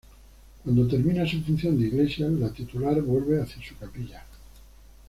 [0.63, 4.23] Cuando termina su función de iglesia, la titular vuelve hacia su capilla.